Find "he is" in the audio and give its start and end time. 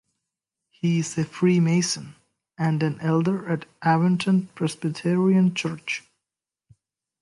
0.71-1.15